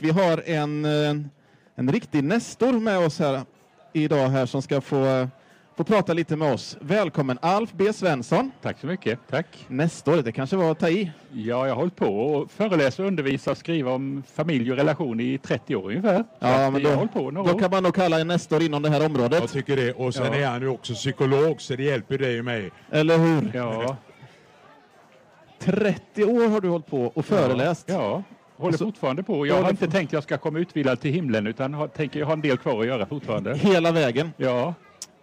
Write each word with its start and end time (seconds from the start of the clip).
Vi 0.00 0.10
har 0.10 0.42
en, 0.46 0.84
eh, 0.84 1.14
en 1.74 1.92
riktig 1.92 2.24
nestor 2.24 2.72
med 2.72 2.98
oss 2.98 3.18
här 3.18 3.40
idag 3.92 4.28
här 4.28 4.46
som 4.46 4.62
ska 4.62 4.80
få, 4.80 5.28
få 5.76 5.84
prata 5.84 6.12
lite 6.12 6.36
med 6.36 6.52
oss. 6.54 6.76
Välkommen 6.80 7.38
Alf 7.42 7.70
B 7.72 7.92
Svensson. 7.92 8.50
Tack 8.62 8.78
så 8.80 8.86
mycket. 8.86 9.18
Tack. 9.30 9.46
Nestor, 9.68 10.16
det 10.22 10.32
kanske 10.32 10.56
var 10.56 10.70
att 10.70 10.78
ta 10.78 10.88
i. 10.88 11.10
Ja, 11.32 11.66
jag 11.66 11.74
har 11.74 11.80
hållit 11.80 11.96
på 11.96 12.06
och 12.06 12.50
föreläsa, 12.50 13.02
undervisa 13.02 13.50
och 13.50 13.56
skriva 13.56 13.90
om 13.92 14.22
familj 14.34 14.70
och 14.70 14.76
relation 14.76 15.20
i 15.20 15.38
30 15.38 15.76
år 15.76 15.88
ungefär. 15.90 16.24
Ja, 16.38 16.70
men 16.70 16.82
då, 16.82 17.08
på 17.12 17.30
några 17.30 17.52
då 17.52 17.58
kan 17.58 17.70
man 17.70 17.82
nog 17.82 17.94
kalla 17.94 18.20
en 18.20 18.28
nestor 18.28 18.62
inom 18.62 18.82
det 18.82 18.90
här 18.90 19.06
området. 19.06 19.40
Jag 19.40 19.50
tycker 19.50 19.76
det. 19.76 19.92
Och 19.92 20.14
sen 20.14 20.26
Ja. 20.26 20.34
är 20.34 20.46
han 20.46 20.60
ju 20.62 20.68
också 20.68 20.94
psykolog 20.94 21.60
så 21.60 21.76
det 21.76 21.82
hjälper 21.82 22.18
dig 22.18 22.38
och 22.38 22.44
mig. 22.44 22.70
Eller 22.90 23.18
hur? 23.18 23.50
Ja, 23.54 23.96
30 25.58 26.24
år 26.24 26.48
har 26.48 26.60
du 26.60 26.68
hållit 26.68 26.86
på 26.86 27.04
och 27.14 27.24
föreläst. 27.24 27.84
ja. 27.88 28.22
Håller 28.58 28.74
Och 28.74 28.78
så- 28.78 28.84
fortfarande 28.84 29.22
på. 29.22 29.46
Ja, 29.46 29.54
Jag 29.54 29.62
har 29.62 29.70
inte 29.70 29.84
får- 29.84 29.92
tänkt 29.92 30.08
att 30.08 30.12
jag 30.12 30.22
ska 30.22 30.38
komma 30.38 30.58
utvilad 30.58 31.00
till 31.00 31.12
himlen 31.12 31.46
utan 31.46 31.74
har, 31.74 31.88
tänker 31.88 32.20
jag 32.20 32.26
har 32.26 32.32
en 32.32 32.40
del 32.40 32.56
kvar 32.58 32.80
att 32.80 32.86
göra 32.86 33.06
fortfarande. 33.06 33.56
Hela 33.56 33.92
vägen. 33.92 34.30
Ja, 34.36 34.74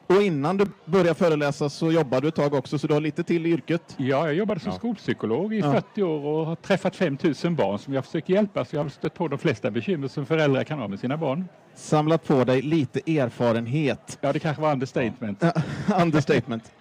Och 0.07 0.21
innan 0.21 0.57
du 0.57 0.65
började 0.85 1.13
föreläsa 1.13 1.69
så 1.69 1.91
jobbade 1.91 2.21
du 2.21 2.27
ett 2.27 2.35
tag 2.35 2.53
också, 2.53 2.77
så 2.79 2.87
du 2.87 2.93
har 2.93 3.01
lite 3.01 3.23
till 3.23 3.45
i 3.45 3.49
yrket. 3.49 3.81
ja 3.97 4.25
jag 4.25 4.33
jobbade 4.33 4.59
som 4.59 4.71
Ja. 4.71 4.77
skolpsykolog 4.77 5.53
i 5.53 5.59
Ja. 5.59 5.71
40 5.73 6.03
år 6.03 6.25
och 6.25 6.45
har 6.45 6.55
träffat 6.55 6.95
5000 6.95 7.55
barn 7.55 7.79
som 7.79 7.93
jag 7.93 8.05
försöker 8.05 8.33
hjälpa. 8.33 8.65
Så 8.65 8.75
jag 8.75 8.83
har 8.83 8.89
stött 8.89 9.13
på 9.13 9.27
de 9.27 9.39
flesta 9.39 9.71
bekymmer 9.71 10.07
som 10.07 10.25
föräldrar 10.25 10.63
kan 10.63 10.79
ha 10.79 10.87
med 10.87 10.99
sina 10.99 11.17
barn. 11.17 11.45
Samlat 11.75 12.23
på 12.27 12.43
dig 12.43 12.61
lite 12.61 12.99
erfarenhet. 13.19 14.17
Ja, 14.21 14.33
det 14.33 14.39
kanske 14.39 14.61
var 14.61 14.71
understatement. 14.71 15.43
Understatement. 16.01 16.71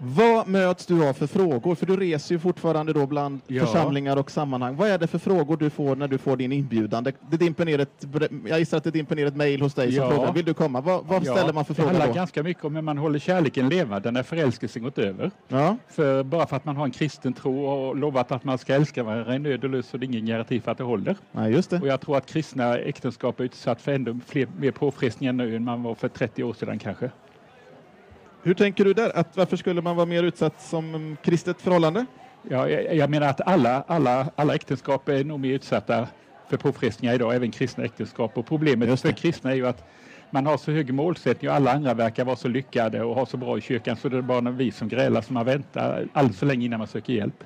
Vad 0.00 0.48
möts 0.48 0.86
du 0.86 1.08
av 1.08 1.12
för 1.12 1.26
frågor? 1.26 1.74
För 1.74 1.86
du 1.86 1.96
reser 1.96 2.34
ju 2.34 2.38
fortfarande 2.38 2.92
då 2.92 3.06
bland 3.06 3.40
Ja. 3.46 3.66
församlingar 3.66 4.16
och 4.16 4.30
sammanhang. 4.30 4.76
Vad 4.76 4.88
är 4.88 4.98
det 4.98 5.06
för 5.06 5.18
frågor 5.18 5.56
du 5.56 5.70
får 5.70 5.96
när 5.96 6.08
du 6.08 6.18
får 6.18 6.36
din 6.36 6.52
inbjudan? 6.52 7.04
Det, 7.04 7.12
det 7.30 7.36
dimper 7.36 7.64
ner 7.64 7.78
ett, 7.80 8.06
jag 8.48 8.58
gissar 8.58 8.76
att 8.76 8.84
det 8.84 8.90
dimper 8.90 9.16
ner 9.16 9.26
ett 9.26 9.36
mejl 9.36 9.60
hos 9.62 9.74
dig 9.74 9.92
som 9.92 10.04
Ja. 10.04 10.10
frågar, 10.10 10.32
vill 10.32 10.44
du 10.44 10.54
komma? 10.54 10.80
Vad, 10.80 11.04
vad 11.06 11.24
Ja, 11.26 11.32
ställer 11.34 11.52
man 11.52 11.64
för 11.64 11.74
Det 11.74 11.76
frågor 11.76 11.88
handlar 11.90 12.06
då? 12.06 12.12
ganska 12.12 12.42
mycket 12.42 12.64
om 12.64 12.74
hur 12.74 12.82
man 12.82 12.98
håller 12.98 13.18
kärleken 13.18 13.68
levande 13.68 14.10
när 14.10 14.22
förälskelsen 14.22 14.82
gått 14.82 14.98
över. 14.98 15.30
Ja, 15.48 15.76
För 15.88 16.22
bara 16.22 16.46
för 16.46 16.56
att 16.56 16.64
man 16.64 16.76
har 16.76 16.84
en 16.84 16.90
kristen 16.90 17.32
tro 17.32 17.64
och 17.66 17.96
lovat 17.96 18.32
att 18.32 18.44
man 18.44 18.58
ska 18.58 18.74
älska 18.74 19.02
varandra 19.02 19.34
i 19.34 19.38
nöd 19.38 19.64
och 19.64 19.70
lust 19.70 19.90
så 19.90 19.96
är 19.96 19.98
det 19.98 20.06
ingen 20.06 20.26
garanti 20.26 20.60
för 20.60 20.72
att 20.72 20.78
det 20.78 20.84
håller. 20.84 21.16
nej, 21.32 21.52
just 21.52 21.70
det. 21.70 21.80
Och 21.80 21.86
jag 21.88 22.00
tror 22.00 22.16
att 22.16 22.26
kristna 22.26 22.78
äktenskap 22.78 23.40
är 23.40 23.44
utsatt 23.44 23.82
för 23.82 23.92
ännu 23.92 24.20
fler, 24.26 24.48
mer 24.58 24.70
påfrestningar 24.70 25.32
nu 25.32 25.56
än 25.56 25.64
man 25.64 25.82
var 25.82 25.94
för 25.94 26.08
30 26.08 26.44
år 26.44 26.54
sedan 26.54 26.78
kanske. 26.78 27.10
Hur 28.48 28.54
tänker 28.54 28.84
du 28.84 28.94
där? 28.94 29.18
Att 29.18 29.36
varför 29.36 29.56
skulle 29.56 29.82
man 29.82 29.96
vara 29.96 30.06
mer 30.06 30.22
utsatt 30.22 30.60
som 30.60 31.16
kristet 31.22 31.62
förhållande? 31.62 32.06
Ja, 32.50 32.68
jag, 32.68 32.96
jag 32.96 33.10
menar 33.10 33.26
att 33.26 33.40
alla, 33.40 33.84
alla, 33.86 34.30
alla 34.36 34.54
äktenskap 34.54 35.08
är 35.08 35.24
nog 35.24 35.40
mer 35.40 35.52
utsatta 35.52 36.08
för 36.50 36.56
påfrestningar 36.56 37.14
idag, 37.14 37.34
även 37.34 37.50
kristna 37.50 37.84
äktenskap. 37.84 38.38
Och 38.38 38.46
problemet 38.46 39.00
för 39.00 39.12
kristna 39.12 39.50
är 39.50 39.54
ju 39.54 39.66
att 39.66 39.88
man 40.30 40.46
har 40.46 40.56
så 40.56 40.72
hög 40.72 40.94
målsättning 40.94 41.50
och 41.50 41.56
alla 41.56 41.72
andra 41.72 41.94
verkar 41.94 42.24
vara 42.24 42.36
så 42.36 42.48
lyckade 42.48 43.02
och 43.02 43.14
ha 43.14 43.26
så 43.26 43.36
bra 43.36 43.58
i 43.58 43.60
kyrkan 43.60 43.96
så 43.96 44.08
det 44.08 44.16
är 44.16 44.22
bara 44.22 44.50
vi 44.50 44.70
som 44.70 44.88
grälar 44.88 45.20
som 45.20 45.34
man 45.34 45.46
väntar 45.46 46.08
alldeles 46.12 46.38
för 46.38 46.46
länge 46.46 46.66
innan 46.66 46.78
man 46.78 46.88
söker 46.88 47.12
hjälp. 47.12 47.44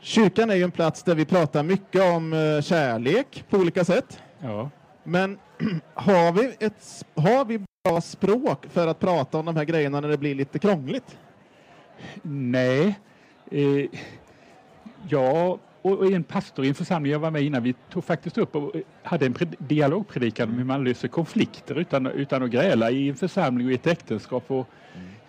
Kyrkan 0.00 0.50
är 0.50 0.54
ju 0.54 0.62
en 0.62 0.70
plats 0.70 1.02
där 1.02 1.14
vi 1.14 1.24
pratar 1.24 1.62
mycket 1.62 2.02
om 2.02 2.32
eh, 2.32 2.62
kärlek 2.62 3.44
på 3.50 3.56
olika 3.56 3.84
sätt. 3.84 4.22
Ja. 4.42 4.70
Men 5.04 5.38
har 5.94 6.32
vi, 6.32 6.66
ett, 6.66 7.04
har 7.14 7.44
vi 7.44 7.60
bra 7.84 8.00
språk 8.00 8.66
för 8.70 8.86
att 8.86 9.00
prata 9.00 9.38
om 9.38 9.46
de 9.46 9.56
här 9.56 9.64
grejerna 9.64 10.00
när 10.00 10.08
det 10.08 10.18
blir 10.18 10.34
lite 10.34 10.58
krångligt? 10.58 11.18
Nej. 12.22 12.98
Eh, 13.50 13.86
ja, 15.08 15.58
och, 15.82 15.98
och 15.98 16.12
en 16.12 16.24
pastor 16.24 16.64
i 16.64 16.68
en 16.68 16.74
församling 16.74 17.12
jag 17.12 17.18
var 17.18 17.30
med 17.30 17.42
innan, 17.42 17.62
vi 17.62 17.74
tog 17.90 18.04
faktiskt 18.04 18.38
upp 18.38 18.56
och 18.56 18.76
eh, 18.76 18.82
hade 19.02 19.26
en 19.26 19.34
pred- 19.34 19.54
dialogpredikan 19.58 20.48
om 20.48 20.54
hur 20.54 20.64
man 20.64 20.84
löser 20.84 21.08
konflikter 21.08 21.78
utan, 21.78 22.06
utan 22.06 22.42
att 22.42 22.50
gräla 22.50 22.90
i 22.90 23.08
en 23.08 23.16
församling 23.16 23.66
och 23.66 23.72
i 23.72 23.74
ett 23.74 23.86
äktenskap. 23.86 24.50
Och 24.50 24.68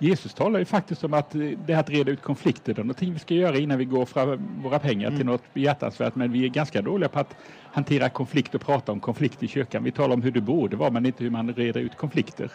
Jesus 0.04 0.34
talar 0.34 0.60
ju 0.60 0.66
faktiskt 0.66 1.04
om 1.04 1.14
att 1.14 1.36
eh, 1.36 1.42
det 1.42 1.73
här 1.73 1.80
att 1.80 1.89
reda 1.89 2.12
ut 2.12 2.22
konflikter, 2.22 2.73
det 2.73 2.82
är 2.82 2.84
någonting 2.84 3.14
vi 3.14 3.20
ska 3.20 3.34
göra 3.34 3.58
innan 3.58 3.78
vi 3.78 3.86
går 3.86 4.06
fram 4.06 4.62
våra 4.64 4.80
pengar 4.80 5.12
till 5.17 5.26
något 5.26 5.54
behjärtansvärt. 5.54 6.16
Men 6.16 6.32
vi 6.32 6.45
är 6.45 6.50
ganska 6.50 6.82
dåliga 6.82 7.10
på 7.10 7.20
att 7.20 7.36
hantera 7.72 8.10
konflikt 8.10 8.56
och 8.56 8.61
prata 8.61 8.92
om 8.92 9.00
konflikt 9.00 9.44
i 9.44 9.48
kyrkan. 9.48 9.84
Vi 9.84 9.92
talar 9.92 10.14
om 10.14 10.22
hur 10.22 10.32
det 10.32 10.42
borde 10.42 10.76
vara, 10.78 10.90
men 10.90 11.06
inte 11.06 11.23
hur 11.23 11.32
man 11.32 11.54
reder 11.54 11.82
ut 11.82 11.95
konflikter. 11.98 12.52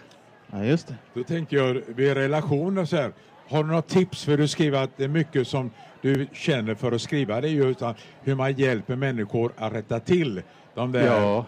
Ja, 0.53 0.65
just 0.65 0.89
det. 0.89 0.95
Då 1.15 1.23
tänker 1.23 1.57
jag 1.57 1.75
vid 1.75 2.15
relationer 2.15 2.85
så 2.85 2.97
här. 2.97 3.13
Har 3.49 3.65
du 3.65 3.71
något 3.71 3.89
tips 3.89 4.25
för 4.25 4.37
du 4.39 4.49
skriver 4.49 4.83
att 4.85 4.91
det 4.97 5.05
är 5.05 5.09
mycket 5.09 5.49
som 5.49 5.71
du 6.03 6.27
känner 6.33 6.75
för 6.75 6.93
att 6.93 7.01
skriva 7.03 7.41
det 7.41 7.49
är 7.49 7.53
ju 7.53 7.71
utan 7.71 7.95
hur 8.23 8.35
man 8.35 8.53
hjälper 8.53 8.97
människor 8.97 9.53
att 9.57 9.73
rätta 9.73 10.01
till 10.01 10.43
de 10.75 10.93
där 10.93 11.07
Ja. 11.07 11.47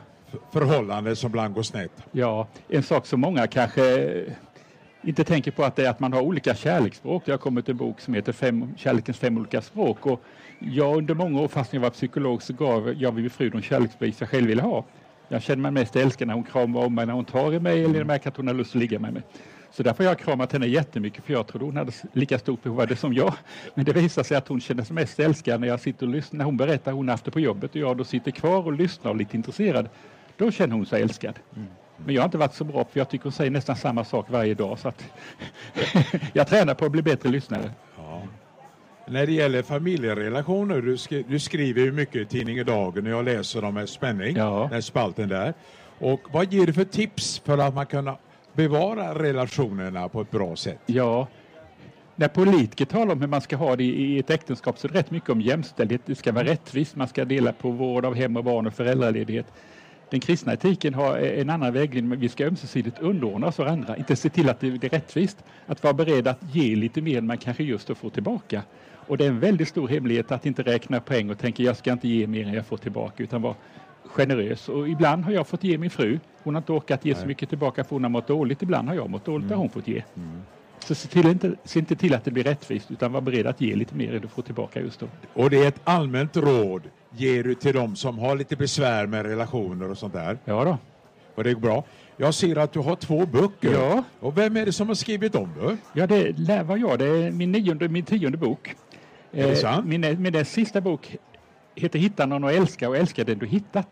förhållanden 0.53 1.17
som 1.17 1.29
ibland 1.31 1.55
går 1.55 1.63
snett. 1.63 1.93
Ja, 2.13 2.49
en 2.69 2.83
sak 2.83 3.07
som 3.07 3.21
många 3.21 3.47
kanske 3.47 4.25
inte 5.03 5.25
tänker 5.25 5.51
på 5.51 5.65
att 5.65 5.77
det 5.77 5.87
är 5.87 5.91
att 5.91 6.01
man 6.01 6.13
har 6.13 6.21
olika 6.21 6.55
kärleksspråk. 6.55 7.23
Det 7.27 7.31
har 7.31 7.39
kommit 7.39 7.69
en 7.69 7.77
bok 7.77 8.01
som 8.01 8.15
heter 8.15 8.33
fem, 8.33 8.75
Kärlekens 8.77 9.19
fem 9.19 9.39
olika 9.39 9.63
språk. 9.63 10.07
Och 10.07 10.23
jag 10.59 10.97
under 10.97 11.15
många 11.15 11.41
år, 11.41 11.49
fast 11.49 11.73
jag 11.73 11.81
var 11.81 11.91
psykolog, 11.91 12.43
så 12.43 12.53
gav 12.53 12.95
jag 12.99 13.15
min 13.15 13.31
fru 13.31 13.51
de 13.51 13.63
kärleksbevis 13.63 14.21
jag 14.21 14.31
själv 14.31 14.47
ville 14.47 14.63
ha. 14.63 14.85
Jag 15.29 15.43
känner 15.43 15.63
mig 15.63 15.71
mest 15.71 15.97
älskad 15.97 16.29
när 16.29 16.35
hon 16.35 16.45
kramar 16.45 16.85
om 16.85 16.95
mig, 16.95 17.07
när 17.07 17.13
hon 17.13 17.25
tar 17.25 17.53
i 17.55 17.61
mig 17.61 17.79
eller 17.79 17.89
när 17.89 17.99
jag 17.99 18.07
märker 18.07 18.29
att 18.29 18.37
hon 18.37 18.47
har 18.47 18.55
lust 18.55 18.75
att 18.75 18.81
ligga 18.81 18.99
med 18.99 19.13
mig. 19.13 19.23
Så 19.71 19.83
därför 19.83 20.05
har 20.05 20.11
jag 20.11 20.19
kramat 20.19 20.53
henne 20.53 20.67
jättemycket 20.67 21.25
för 21.25 21.33
jag 21.33 21.47
trodde 21.47 21.65
hon 21.65 21.77
hade 21.77 21.93
lika 22.13 22.39
stort 22.39 22.63
behov 22.63 22.81
av 22.81 22.87
det 22.87 22.97
som 22.97 23.15
jag. 23.15 23.35
Men 23.75 23.85
det 23.85 23.93
visar 23.93 24.23
sig 24.23 24.37
att 24.37 24.49
hon 24.49 24.61
känner 24.61 24.85
sig 24.85 24.95
mest 24.95 25.21
älskad 25.21 25.61
när 25.61 25.69
jag 25.69 25.81
sitter 25.81 26.07
och 26.07 26.13
lyssnar. 26.13 26.39
När 26.39 26.45
hon 26.45 26.57
berättar 26.57 26.93
hon 26.93 27.09
haft 27.09 27.25
det 27.25 27.31
på 27.31 27.41
jobbet 27.41 27.71
och 27.71 27.77
jag 27.77 27.97
då 27.97 28.05
sitter 28.05 28.31
kvar 28.31 28.67
och 28.67 28.73
lyssnar 28.73 29.11
och 29.11 29.17
är 29.17 29.19
lite 29.19 29.37
intresserad. 29.37 29.89
Då 30.37 30.51
känner 30.51 30.75
hon 30.75 30.87
sig 30.87 31.03
älskad. 31.03 31.39
Mm. 31.57 31.69
Men 32.05 32.15
jag 32.15 32.23
har 32.23 32.25
inte 32.27 32.39
varit 32.39 32.55
så 32.55 32.65
bra 32.65 32.85
för 32.85 33.01
jag 33.01 33.09
tycker 33.09 33.23
hon 33.25 33.33
säger 33.33 33.51
nästan 33.51 33.77
samma 33.77 34.05
sak 34.05 34.27
varje 34.31 34.55
dag. 34.55 34.79
Så 34.79 34.93
jag 36.33 36.49
tränar 36.49 36.75
på 36.75 36.85
att 36.85 36.93
bli 36.93 37.03
bättre 37.03 37.29
lyssnare. 37.29 37.71
När 39.07 39.27
det 39.27 39.33
gäller 39.33 39.63
familjerelationer, 39.63 40.83
du, 40.83 40.97
skri- 40.97 41.25
du 41.29 41.39
skriver 41.39 41.81
ju 41.83 41.93
mycket 41.93 42.17
i 42.17 42.27
tidningen 42.27 42.67
Dagen 42.67 43.07
och 43.07 43.13
jag 43.13 43.25
läser 43.25 43.63
dem 43.63 43.75
med 43.75 43.89
spänning, 43.89 44.37
Ja. 44.37 44.69
den 44.73 44.83
spalten 44.83 45.29
där. 45.29 45.55
Och 45.99 46.21
vad 46.33 46.53
ger 46.53 46.67
du 46.67 46.73
för 46.73 46.85
tips 46.85 47.39
för 47.45 47.59
att 47.59 47.75
man 47.75 47.87
kan 47.87 48.11
bevara 48.53 49.23
relationerna 49.23 50.09
på 50.09 50.21
ett 50.21 50.31
bra 50.31 50.57
sätt? 50.57 50.79
Ja, 50.87 51.27
när 52.17 52.29
politiker 52.29 52.85
talar 52.85 53.13
om 53.13 53.21
hur 53.21 53.29
man 53.29 53.41
ska 53.41 53.57
ha 53.57 53.77
det 53.77 53.85
i 53.85 54.15
i 54.15 54.19
ett 54.19 54.31
äktenskap 54.31 54.79
så 54.79 54.89
är 54.89 54.93
det 54.93 54.99
rätt 54.99 55.11
mycket 55.11 55.31
om 55.31 55.41
jämställdhet. 55.41 56.01
Det 56.07 56.15
ska 56.15 56.33
vara 56.33 56.45
rättvist, 56.45 56.97
man 56.97 57.09
ska 57.09 57.25
dela 57.25 57.53
på 57.53 57.71
vård 57.71 58.05
av 58.05 58.15
hem 58.15 58.37
och 58.37 58.45
barn 58.45 58.67
och 58.67 58.75
föräldraledighet. 58.75 59.47
Den 60.11 60.21
kristna 60.21 60.53
etiken 60.53 60.95
har 60.95 61.19
en 61.19 61.51
annan 61.51 61.73
vägledning, 61.73 62.09
men 62.09 62.21
vi 62.21 62.29
ska 62.29 62.47
ömsesidigt 62.47 62.99
underordna 62.99 63.47
oss 63.47 63.59
varandra. 63.59 63.97
Inte 63.97 64.17
se 64.17 64.29
till 64.29 64.49
att 64.49 64.61
det 64.61 64.67
är 64.67 64.89
rättvist, 64.89 65.45
att 65.67 65.83
vara 65.83 65.95
beredd 65.95 66.29
att 66.29 66.55
ge 66.55 66.77
lite 66.77 67.03
mer 67.03 67.19
än 67.19 67.27
man 67.27 67.39
kanske 67.39 67.65
just 67.65 67.89
då 67.89 67.95
får 67.95 68.11
tillbaka. 68.11 68.63
Och 69.09 69.17
det 69.19 69.25
är 69.25 69.29
en 69.29 69.41
väldigt 69.41 69.69
stor 69.69 69.89
hemlighet 69.89 70.33
att 70.33 70.47
inte 70.47 70.63
räkna 70.63 71.01
poäng 71.01 71.31
och 71.31 71.39
tänka 71.39 71.63
jag 71.63 71.77
ska 71.77 71.93
inte 71.93 72.09
ge 72.09 72.27
mer 72.27 72.47
än 72.47 72.53
jag 72.53 72.67
får 72.67 72.77
tillbaka, 72.77 73.23
utan 73.23 73.43
vara 73.43 73.55
generös. 74.05 74.69
Och 74.69 74.89
ibland 74.89 75.25
har 75.25 75.33
jag 75.33 75.47
fått 75.47 75.65
ge 75.65 75.79
min 75.79 75.91
fru. 75.91 76.19
Hon 76.43 76.55
har 76.55 76.61
inte 76.61 76.73
orkat 76.73 77.05
ge 77.05 77.15
så 77.15 77.21
Nej. 77.21 77.29
mycket 77.29 77.49
tillbaka 77.49 77.85
för 77.85 77.97
hon 77.97 78.03
har 78.03 78.11
mått 78.11 78.27
dåligt. 78.27 78.63
Ibland 78.63 78.89
har 78.89 78.95
jag 78.95 79.11
mått 79.11 79.25
dåligt, 79.25 79.49
det 79.49 79.55
har 79.55 79.61
hon 79.61 79.71
fått 79.71 79.89
ge. 79.89 80.03
Så 80.85 80.95
se, 80.95 81.09
till 81.09 81.27
inte, 81.27 81.53
se 81.65 81.79
inte 81.79 81.97
till 81.97 82.15
att 82.15 82.25
det 82.25 82.31
blir 82.31 82.45
rättvist 82.45 82.91
utan 82.91 83.13
var 83.13 83.21
beredd 83.21 83.47
att 83.47 83.61
ge 83.61 83.77
lite 83.77 83.95
mer 83.95 84.15
än 84.15 84.23
du 84.23 84.29
får 84.29 84.43
tillbaka 84.43 84.81
just 84.81 85.01
då. 85.01 85.07
Och 85.35 85.51
det 85.51 85.65
är 85.65 85.69
ett 85.69 85.81
allmänt 85.85 86.37
råd 86.37 86.83
ger 87.11 87.45
du 87.45 87.55
till 87.55 87.75
dem 87.75 87.97
som 87.97 88.19
har 88.19 88.37
lite 88.37 88.57
besvär 88.57 89.07
med 89.07 89.27
relationer 89.27 89.91
och 89.91 89.99
sånt 89.99 90.13
där. 90.13 90.39
Ja 90.45 90.65
då. 90.65 90.79
Och 91.35 91.45
det 91.45 91.51
är 91.51 91.55
bra. 91.55 91.85
Jag 92.17 92.35
ser 92.35 92.57
att 92.57 92.73
du 92.73 92.79
har 92.79 92.97
två 92.97 93.27
böcker. 93.27 93.73
Ja. 93.73 94.03
Och 94.21 94.39
vem 94.39 94.57
är 94.57 94.67
det 94.67 94.73
som 94.73 94.89
har 94.89 94.95
skrivit 94.95 95.33
dem 95.33 95.55
då? 95.61 95.77
Ja, 95.93 96.07
det 96.07 96.39
lär 96.39 96.63
var 96.63 96.77
jag. 96.77 96.99
Det 96.99 97.07
är 97.07 97.31
min, 97.31 97.53
nionde, 97.53 97.89
min 97.89 98.05
tionde 98.05 98.39
bok. 98.39 98.75
Är 99.33 99.47
det 99.47 99.57
sant? 99.57 99.87
Min, 99.87 100.23
min 100.23 100.33
näst 100.33 100.53
sista 100.53 100.81
bok 100.81 101.17
heter 101.75 101.99
Hitta 101.99 102.27
någon 102.27 102.45
att 102.45 102.53
älska 102.53 102.89
och 102.89 102.97
älska 102.97 103.25
den 103.25 103.39
du 103.39 103.47
hittat. 103.47 103.89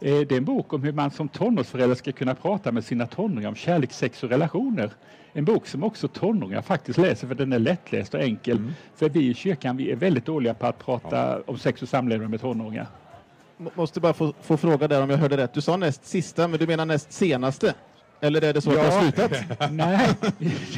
Eh, 0.00 0.20
Det 0.20 0.32
är 0.32 0.36
en 0.36 0.44
bok 0.44 0.72
om 0.72 0.82
hur 0.82 0.92
man 0.92 1.10
som 1.10 1.28
tonårsförälder 1.28 1.94
ska 1.94 2.12
kunna 2.12 2.34
prata 2.34 2.72
med 2.72 2.84
sina 2.84 3.06
tonåringar 3.06 3.48
om 3.48 3.54
kärlek, 3.54 3.92
sex 3.92 4.22
och 4.22 4.30
relationer. 4.30 4.90
En 5.32 5.44
bok 5.44 5.66
som 5.66 5.84
också 5.84 6.08
tonåringar 6.08 6.62
faktiskt 6.62 6.98
läser 6.98 7.26
för 7.28 7.34
den 7.34 7.52
är 7.52 7.58
lättläst 7.58 8.14
och 8.14 8.20
enkel. 8.20 8.56
Mm. 8.56 8.72
För 8.96 9.08
vi 9.08 9.28
i 9.28 9.34
kyrkan 9.34 9.76
vi 9.76 9.90
är 9.90 9.96
väldigt 9.96 10.26
dåliga 10.26 10.54
på 10.54 10.66
att 10.66 10.78
prata 10.78 11.40
om 11.46 11.58
sex 11.58 11.82
och 11.82 11.88
samlevnad 11.88 12.30
med 12.30 12.40
tonåringar. 12.40 12.86
M- 13.60 13.68
Måste 13.74 14.00
bara 14.00 14.12
få, 14.12 14.32
få 14.42 14.56
fråga 14.56 14.88
där 14.88 15.02
om 15.02 15.10
jag 15.10 15.18
hörde 15.18 15.36
rätt. 15.36 15.52
Du 15.52 15.60
sa 15.60 15.76
näst 15.76 16.04
sista, 16.06 16.48
men 16.48 16.58
du 16.58 16.66
menar 16.66 16.84
näst 16.86 17.12
senaste? 17.12 17.74
Eller 18.20 18.44
är 18.44 18.52
det 18.52 18.60
så 18.60 18.70
att 18.70 18.76
Ja. 18.76 18.82
du 18.82 18.90
har 18.90 19.02
slutat? 19.02 19.70
Nej, 19.72 20.08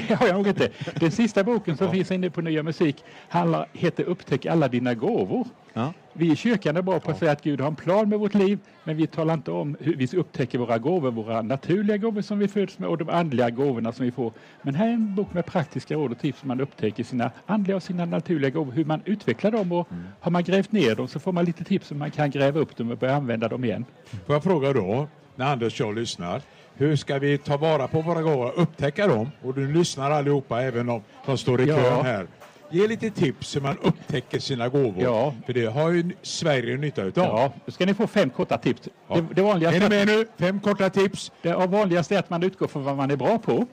det 0.09 0.15
har 0.15 0.27
jag 0.27 0.37
nog 0.37 0.47
inte. 0.49 0.69
Den 1.01 1.11
sista 1.11 1.45
boken 1.45 1.77
som 1.77 1.91
finns 1.93 2.11
inne 2.11 2.31
på 2.31 2.41
Nya 2.41 2.63
Musik 2.63 3.05
handlar, 3.29 3.67
heter 3.73 4.05
Upptäck 4.05 4.47
alla 4.47 4.69
dina 4.69 4.95
gåvor. 4.95 5.47
Ja. 5.73 5.93
Vi 6.13 6.33
i 6.33 6.37
kyrkan 6.37 6.77
är 6.77 6.83
bra 6.83 7.01
på 7.01 7.11
att 7.11 7.19
säga 7.19 7.33
att 7.33 7.43
Gud 7.43 7.61
har 7.61 7.69
en 7.69 7.77
plan 7.77 8.09
med 8.09 8.19
vårt 8.19 8.35
liv, 8.35 8.59
men 8.85 8.97
vi 8.97 9.07
talar 9.07 9.35
inte 9.35 9.51
om 9.51 9.77
hur 9.81 9.97
vi 9.97 10.17
upptäcker 10.19 10.59
våra 10.59 10.79
gåvor, 10.79 11.11
våra 11.11 11.43
naturliga 11.43 11.97
gåvor 11.97 12.23
som 12.23 12.39
vi 12.39 12.49
föds 12.49 12.79
med 12.79 12.89
och 12.89 12.99
de 12.99 13.09
andliga 13.09 13.51
gåvorna 13.51 13.93
som 13.93 14.05
vi 14.05 14.13
får. 14.13 14.33
Men 14.63 14.75
här 14.75 14.89
är 14.89 14.93
en 14.93 15.15
bok 15.15 15.33
med 15.35 15.47
praktiska 15.47 15.95
råd 15.95 16.11
och 16.13 16.19
tips 16.19 16.43
hur 16.43 16.49
man 16.49 16.61
upptäcker 16.61 17.05
sina 17.05 17.31
andliga 17.47 17.77
och 17.77 17.83
sina 17.83 18.05
naturliga 18.05 18.51
gåvor, 18.51 18.73
hur 18.73 18.85
man 18.85 19.01
utvecklar 19.05 19.51
dem 19.51 19.73
och 19.73 19.89
har 20.21 20.31
man 20.31 20.45
grävt 20.45 20.73
ner 20.73 20.95
dem 20.95 21.09
så 21.09 21.21
får 21.21 21.33
man 21.33 21.45
lite 21.45 21.65
tips 21.65 21.91
hur 21.91 21.97
man 21.97 22.11
kan 22.11 22.31
gräva 22.31 22.61
upp 22.61 22.77
dem 22.77 22.91
och 22.91 22.99
börja 22.99 23.15
använda 23.17 23.49
dem 23.49 23.65
igen. 23.65 23.85
Får 24.27 24.35
jag 24.35 24.43
fråga 24.43 24.73
då, 24.73 25.09
när 25.37 25.47
Anders 25.53 25.81
och 25.81 25.87
jag 25.87 25.95
lyssnar, 25.95 26.43
hur 26.81 26.97
ska 26.97 27.19
vi 27.19 27.39
ta 27.39 27.57
vara 27.57 27.89
på 27.89 28.01
våra 28.01 28.23
gåvor, 28.23 28.53
upptäcka 28.57 29.07
dem? 29.07 29.31
Och 29.43 29.55
du 29.55 29.73
lyssnar 29.73 30.11
allihopa, 30.11 30.63
även 30.63 30.87
de 30.87 31.03
som 31.25 31.39
står 31.39 31.61
i 31.61 31.65
Ja. 31.69 31.77
kön 31.77 32.05
här. 32.05 32.27
Ge 32.71 32.87
lite 32.89 33.11
tips 33.11 33.57
hur 33.57 33.61
man 33.61 33.77
upptäcker 33.83 34.39
sina 34.39 34.69
gåvor. 34.69 35.03
Ja. 35.03 35.35
För 35.47 35.53
det 35.53 35.67
har 35.67 35.91
ju 35.91 36.11
Sverige 36.23 36.77
nytta 36.77 37.03
utav. 37.03 37.25
Ja, 37.25 37.53
då 37.67 37.73
ska 37.73 37.87
ni 37.87 37.95
få 37.95 38.07
fem 38.07 38.31
korta 38.31 38.59
tips. 38.59 38.89
Ja. 39.09 39.15
Det, 39.15 39.27
det, 39.35 39.43
vanligaste 39.43 39.77
Är 39.85 39.89
ni 39.91 39.97
med 39.97 40.07
nu? 40.07 40.27
Fem 40.39 40.61
korta 40.61 40.91
tips. 40.91 41.33
Det 41.43 41.53
vanligaste 41.55 42.15
är 42.15 42.19
att 42.19 42.31
man 42.31 42.43
utgår 42.43 42.67
från 42.67 42.85
vad 42.85 42.97
man 42.97 43.11
är 43.11 43.17
bra 43.17 43.39
på. 43.39 43.67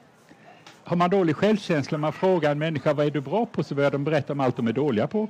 Har 0.84 0.96
man 0.96 1.10
dålig 1.10 1.36
självkänsla, 1.36 1.98
man 1.98 2.12
frågar 2.12 2.50
en 2.52 2.58
människa 2.58 2.92
vad 2.92 3.06
är 3.06 3.10
du 3.10 3.20
bra 3.20 3.46
på 3.46 3.64
så 3.64 3.74
börjar 3.74 3.90
de 3.90 4.04
berätta 4.04 4.32
om 4.32 4.40
allt 4.40 4.56
de 4.56 4.66
är 4.68 4.72
dåliga 4.72 5.06
på. 5.06 5.28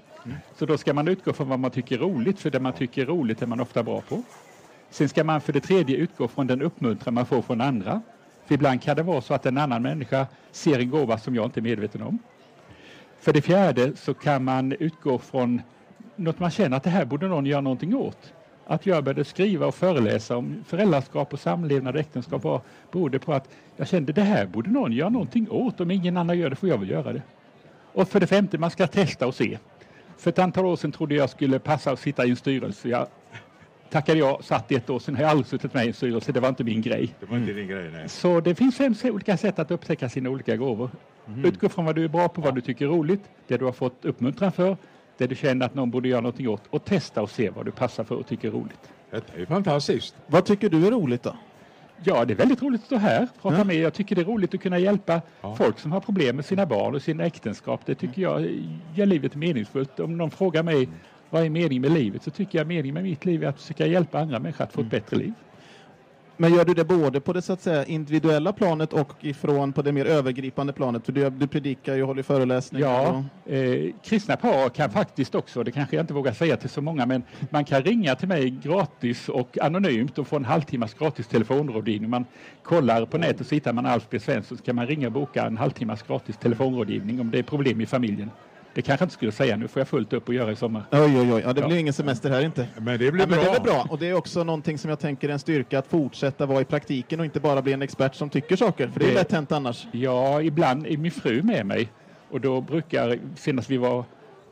Så 0.59 0.67
då 0.67 0.79
ska 0.79 0.95
man 0.95 1.09
utgå 1.09 1.33
från 1.33 1.49
vad 1.49 1.59
man 1.59 1.71
tycker 1.71 1.95
är 1.95 1.99
roligt, 2.01 2.41
för 2.41 2.51
det 2.51 2.61
man 2.61 2.73
tycker 2.73 3.03
är 3.03 3.07
roligt 3.07 3.43
är 3.43 3.47
man 3.47 3.61
ofta 3.61 3.83
bra 3.83 4.01
på. 4.01 4.23
Sen 4.91 5.09
ska 5.09 5.25
man 5.25 5.41
för 5.41 5.53
det 5.53 5.61
tredje 5.61 5.97
utgå 5.97 6.29
från 6.29 6.47
den 6.47 6.63
uppmuntran 6.63 7.15
man 7.15 7.27
får 7.27 7.43
från 7.43 7.61
andra. 7.61 8.03
För 8.47 8.55
ibland 8.55 8.83
kan 8.83 8.97
det 8.97 9.03
vara 9.03 9.21
så 9.21 9.35
att 9.35 9.47
en 9.47 9.59
annan 9.59 9.83
människa 9.83 10.27
ser 10.51 10.79
en 10.79 10.91
gåva 10.91 11.19
som 11.19 11.35
jag 11.35 11.45
inte 11.45 11.61
är 11.61 11.63
medveten 11.63 12.03
om. 12.03 12.19
För 13.21 13.33
det 13.33 13.43
fjärde 13.43 13.97
så 13.97 14.15
kan 14.15 14.45
man 14.45 14.73
utgå 14.73 15.19
från 15.19 15.63
något 16.17 16.39
man 16.39 16.51
känner 16.51 16.77
att 16.77 16.83
det 16.83 16.91
här 16.91 17.05
borde 17.05 17.29
någon 17.29 17.47
göra 17.47 17.61
någonting 17.61 17.95
åt. 17.95 18.33
Att 18.67 18.87
jag 18.87 19.05
började 19.05 19.25
skriva 19.25 19.67
och 19.67 19.75
föreläsa 19.75 20.37
om 20.37 20.65
föräldraskap 20.67 21.33
och 21.33 21.41
samlevnad 21.41 21.95
och 21.95 22.01
äktenskap 22.01 22.45
var, 22.45 22.61
berodde 22.93 23.19
på 23.19 23.33
att 23.33 23.49
jag 23.77 23.89
kände 23.89 24.13
det 24.13 24.23
här 24.23 24.47
borde 24.47 24.71
någon 24.71 24.93
göra 24.93 25.09
någonting 25.09 25.51
åt. 25.51 25.81
Om 25.81 25.91
ingen 25.91 26.17
annan 26.17 26.39
gör 26.39 26.51
det 26.51 26.57
får 26.57 26.69
jag 26.69 26.79
väl 26.79 26.91
göra 26.91 27.13
det. 27.13 27.23
Och 27.93 28.09
för 28.09 28.21
det 28.21 28.27
femte, 28.27 28.59
man 28.59 28.71
ska 28.71 28.87
testa 28.87 29.27
och 29.27 29.35
se. 29.35 29.59
För 30.17 30.31
ett 30.31 30.39
antal 30.39 30.67
år 30.67 30.77
sedan 30.77 30.93
trodde 30.93 31.15
jag 31.15 31.31
skulle 31.31 31.59
passa 31.59 31.91
att 31.91 32.01
sitta 32.01 32.27
i 32.27 32.31
en 32.31 32.37
styrelse. 32.37 32.89
Jag 32.89 33.07
tackade 33.91 34.19
jag, 34.19 34.45
satt 34.45 34.73
i 34.73 34.75
ett 34.75 34.91
år 34.91 34.99
sedan, 34.99 35.15
har 35.17 35.23
jag 35.23 35.31
aldrig 35.31 35.47
suttit 35.47 35.75
med 35.75 35.85
i 35.85 35.89
en 35.89 35.95
styrelse, 35.95 36.33
det 36.33 36.41
var 36.41 36.49
inte 36.49 36.65
min 36.65 36.83
grej. 36.83 37.15
Det 37.21 37.27
var 37.27 37.37
inte 37.39 37.53
din 37.53 37.69
grej, 37.69 37.91
nej. 37.93 38.09
Så 38.09 38.41
det 38.41 38.55
finns 38.55 38.77
fem 38.77 38.95
olika 39.05 39.37
sätt 39.37 39.59
att 39.59 39.71
upptäcka 39.71 40.09
sina 40.09 40.31
olika 40.31 40.57
gåvor. 40.57 40.91
Utgå 41.45 41.69
från 41.69 41.85
vad 41.85 41.95
du 41.95 42.05
är 42.05 42.09
bra 42.09 42.29
på, 42.29 42.41
vad 42.41 42.55
du 42.55 42.61
tycker 42.61 42.85
är 42.85 42.89
roligt, 42.89 43.23
det 43.47 43.57
du 43.57 43.65
har 43.65 43.73
fått 43.73 44.05
uppmuntran 44.05 44.53
för, 44.53 44.77
det 45.19 45.27
du 45.27 45.35
känner 45.35 45.67
att 45.67 45.75
någon 45.75 45.91
borde 45.91 46.09
göra 46.09 46.21
någonting 46.21 46.49
åt 46.49 46.63
och 46.71 46.85
testa 46.85 47.23
och 47.23 47.31
se 47.31 47.51
vad 47.51 47.65
du 47.65 47.71
passar 47.71 48.05
för 48.05 48.15
och 48.15 48.27
tycker 48.27 48.49
är 48.49 48.53
roligt. 48.53 48.91
Detta 49.11 49.35
är 49.35 49.39
ju 49.39 49.47
fantastiskt. 49.47 50.17
Vad 50.27 50.45
tycker 50.45 50.69
du 50.69 50.87
är 50.87 50.91
roligt 50.91 51.23
då? 51.23 51.37
Ja, 52.05 52.25
det 52.25 52.33
är 52.35 52.37
väldigt 52.37 52.63
roligt 52.63 52.81
att 52.81 52.87
stå 52.87 52.97
här 52.97 53.29
prata 53.43 53.59
Ja. 53.59 53.65
med. 53.65 53.77
Jag 53.77 53.95
tycker 53.95 54.17
det 54.17 54.23
är 54.23 54.25
roligt 54.25 54.55
att 54.55 54.61
kunna 54.61 54.79
hjälpa 54.79 55.21
Ja. 55.41 55.55
folk 55.57 55.79
som 55.79 55.93
har 55.93 56.01
problem 56.01 56.37
med 56.37 56.45
sina 56.45 56.67
barn 56.67 56.95
och 56.95 57.03
sina 57.03 57.25
äktenskap. 57.25 57.81
Det 57.87 57.95
tycker 57.95 58.23
jag 58.23 58.49
gör 58.95 59.07
livet 59.07 59.35
meningsfullt. 59.35 60.01
Om 60.01 60.17
någon 60.17 60.31
frågar 60.31 60.63
mig 60.63 60.89
vad 61.31 61.43
är 61.45 61.51
meningen 61.51 61.83
med 61.83 61.91
livet 61.93 62.23
så 62.23 62.31
tycker 62.31 62.59
jag 62.59 62.67
meningen 62.67 62.95
med 62.95 63.03
mitt 63.03 63.25
liv 63.25 63.45
är 63.45 63.49
att 63.49 63.61
försöka 63.61 63.87
hjälpa 63.87 64.19
andra 64.19 64.39
människor 64.39 64.65
att 64.65 64.73
få 64.73 64.81
ett 64.81 64.91
bättre 64.91 65.17
liv. 65.17 65.35
Men 66.41 66.55
gör 66.55 66.65
du 66.65 66.75
det 66.75 66.85
både 66.85 67.21
på 67.21 67.33
det 67.33 67.43
så 67.43 67.53
att 67.53 67.61
säga 67.61 67.85
individuella 67.85 68.53
planet 68.53 68.93
och 68.93 69.25
ifrån 69.25 69.73
på 69.73 69.83
det 69.83 69.93
mer 69.93 70.05
övergripande 70.05 70.73
planet? 70.73 71.07
För 71.07 71.13
du, 71.13 71.31
du 71.31 71.49
predikar 71.49 71.95
ju 71.95 72.03
och 72.03 72.09
håller 72.09 72.23
föreläsningar. 72.23 72.87
Ja, 72.89 73.25
och- 73.45 73.53
eh, 73.53 73.91
kristna 74.03 74.37
par 74.37 74.69
kan 74.69 74.91
faktiskt 74.91 75.35
också, 75.35 75.63
det 75.63 75.73
kanske 75.73 75.97
jag 75.97 76.03
inte 76.03 76.15
vågar 76.15 76.33
säga 76.33 76.57
till 76.57 76.69
så 76.71 76.81
många, 76.83 77.07
men 77.07 77.23
man 77.51 77.65
kan 77.65 77.83
ringa 77.83 78.15
till 78.15 78.29
mig 78.29 78.51
gratis 78.51 79.29
och 79.29 79.59
anonymt 79.63 80.19
och 80.19 80.29
få 80.29 80.37
en 80.37 80.45
halvtimmas 80.45 80.95
gratis 80.95 81.29
telefonrådgivning. 81.29 82.11
Man 82.11 82.27
kollar 82.63 83.07
på 83.07 83.19
nätet 83.19 83.47
så 83.47 83.55
hittar 83.55 83.73
man 83.73 83.87
Alf 83.87 84.07
B 84.11 84.21
Svensson 84.21 84.59
så 84.59 84.65
kan 84.65 84.77
man 84.77 84.87
ringa 84.87 85.07
och 85.07 85.13
boka 85.13 85.47
en 85.47 85.57
halvtimmas 85.57 86.03
gratis 86.03 86.39
telefonrådgivning 86.39 87.21
om 87.21 87.31
det 87.31 87.39
är 87.39 87.43
problem 87.43 87.81
i 87.81 87.87
familjen. 87.87 88.31
Det 88.79 88.83
kanske 88.83 89.03
jag 89.03 89.07
inte 89.07 89.15
skulle 89.15 89.33
säga, 89.33 89.57
nu 89.57 89.69
får 89.69 89.81
jag 89.81 89.89
fullt 89.89 90.13
upp 90.13 90.29
att 90.29 90.35
göra 90.35 90.53
i 90.53 90.57
sommar. 90.57 90.83
Oj, 90.93 91.01
oj, 91.01 91.33
oj. 91.33 91.43
Ja, 91.45 91.53
det 91.53 91.61
Ja. 91.61 91.67
blir 91.67 91.77
ingen 91.79 91.93
semester 91.93 92.31
här 92.31 92.41
inte. 92.45 92.69
Men 92.77 92.99
det 92.99 93.13
blir 93.13 93.21
Ja, 93.23 93.27
bra. 93.27 93.37
men 93.37 93.45
det 93.45 93.57
är 93.57 93.61
bra. 93.61 93.87
Och 93.91 93.99
det 93.99 94.09
är 94.09 94.15
också 94.15 94.45
någonting 94.45 94.79
som 94.79 94.89
jag 94.91 94.99
tänker 94.99 95.29
är 95.29 95.33
en 95.33 95.39
styrka 95.39 95.79
att 95.79 95.87
fortsätta 95.87 96.47
vara 96.47 96.61
i 96.61 96.65
praktiken 96.65 97.21
och 97.21 97.25
inte 97.27 97.41
bara 97.41 97.63
bli 97.63 97.73
en 97.73 97.83
expert 97.83 98.15
som 98.15 98.31
tycker 98.31 98.57
saker. 98.57 98.89
För 98.89 99.01
det 99.01 99.07
är 99.07 99.09
Det- 99.09 99.15
lätt 99.15 99.33
hänt 99.33 99.53
annars. 99.53 99.87
Ja, 99.93 100.43
ibland 100.43 100.87
är 100.87 100.97
min 100.97 101.11
fru 101.11 101.43
med 101.43 101.67
mig 101.67 101.89
och 102.31 102.41
då 102.41 102.61
brukar, 102.61 103.19
senast 103.37 103.71
vi 103.71 103.77
var 103.77 104.05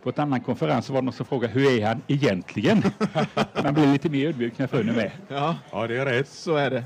på 0.02 0.08
ett 0.10 0.18
annan 0.18 0.40
konferens 0.40 0.90
var 0.90 1.00
det 1.00 1.04
någon 1.04 1.14
som 1.14 1.26
frågade 1.26 1.52
hur 1.52 1.80
är 1.80 1.86
han 1.86 2.02
egentligen? 2.06 2.82
Man 3.64 3.74
blir 3.74 3.86
lite 3.92 4.08
mer 4.08 4.26
ödmjuk 4.28 4.58
när 4.58 4.66
frun 4.66 4.88
är 4.88 4.92
med. 4.94 5.10
Ja, 5.28 5.56
Ja, 5.72 5.86
det 5.86 5.96
är 5.96 6.04
rätt. 6.06 6.28
så 6.28 6.56
är 6.56 6.70
det. 6.70 6.84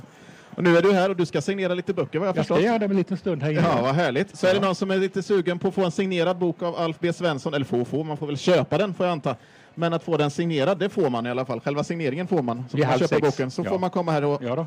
Och 0.60 0.64
nu 0.64 0.76
är 0.76 0.82
du 0.82 0.92
här 0.92 1.10
och 1.10 1.16
du 1.16 1.26
ska 1.26 1.40
signera 1.40 1.74
lite 1.74 1.94
böcker 1.94 2.18
vad 2.18 2.28
jag, 2.28 2.36
Jag 2.36 2.44
ska 2.44 2.54
förstått. 2.54 2.66
göra 2.66 2.78
det 2.78 2.84
om 2.84 2.90
en 2.90 2.96
liten 2.96 3.16
stund 3.16 3.42
här 3.42 3.50
inne. 3.50 3.60
Ja, 3.60 3.82
vad 3.82 3.94
härligt. 3.94 4.36
Så 4.36 4.46
är 4.46 4.54
det 4.54 4.60
någon 4.60 4.74
som 4.74 4.90
är 4.90 4.96
lite 4.98 5.22
sugen 5.22 5.58
på 5.58 5.68
att 5.68 5.74
få 5.74 5.84
en 5.84 5.90
signerad 5.90 6.38
bok 6.38 6.62
av 6.62 6.76
Alf 6.76 6.96
B 7.00 7.12
Svensson, 7.12 7.54
eller 7.54 7.64
få 7.64 7.84
få, 7.84 8.04
man 8.04 8.16
får 8.16 8.26
väl 8.26 8.36
köpa 8.38 8.78
den 8.78 8.94
får 8.94 9.06
jag 9.06 9.12
anta. 9.12 9.36
Men 9.74 9.92
att 9.92 10.02
få 10.04 10.16
den 10.16 10.30
signerad, 10.30 10.78
det 10.78 10.88
får 10.88 11.10
man 11.10 11.26
i 11.26 11.30
alla 11.30 11.44
fall. 11.44 11.60
Själva 11.60 11.84
signeringen 11.84 12.26
får 12.28 12.42
man. 12.42 12.64
Så 12.70 12.76
får 12.78 12.86
man 12.86 12.98
köpa 12.98 13.18
boken, 13.20 13.50
så 13.50 13.62
Ja. 13.64 13.70
får 13.70 13.78
man 13.78 13.90
komma 13.90 14.12
här 14.12 14.24
och 14.24 14.42
Ja 14.44 14.66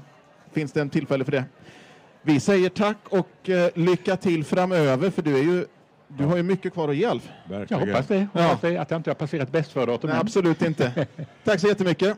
finns 0.54 0.72
det 0.72 0.82
en 0.82 0.90
tillfälle 0.90 1.24
för 1.26 1.32
det. 1.32 1.44
Vi 2.22 2.40
säger 2.40 2.70
tack 2.70 2.98
och 3.10 3.50
eh, 3.50 3.70
lycka 3.76 4.18
till 4.18 4.44
framöver, 4.44 5.10
för 5.10 5.22
du 5.22 5.38
är 5.38 5.44
ju 5.44 5.66
du 6.08 6.26
har 6.26 6.38
ju 6.38 6.44
mycket 6.44 6.74
kvar 6.74 6.90
att 6.90 6.96
ge 6.96 7.06
Alf. 7.06 7.30
Jag 7.50 7.58
Verkligen. 7.60 7.90
hoppas 7.90 8.08
det. 8.08 8.28
Ja. 8.34 8.42
Hoppas 8.42 8.62
det 8.62 8.78
att 8.78 8.92
jag 8.92 9.00
inte 9.00 9.10
har 9.10 9.16
passerat 9.16 9.52
bäst 9.52 9.72
för 9.72 9.88
datum 9.88 10.12
absolut 10.14 10.62
inte. 10.62 11.08
Tack 11.44 11.60
så 11.60 11.68
jättemycket. 11.68 12.18